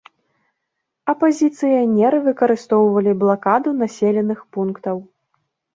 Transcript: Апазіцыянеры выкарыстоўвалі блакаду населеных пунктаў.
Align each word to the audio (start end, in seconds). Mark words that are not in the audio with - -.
Апазіцыянеры 1.13 2.17
выкарыстоўвалі 2.31 3.11
блакаду 3.21 3.69
населеных 3.85 4.39
пунктаў. 4.57 4.97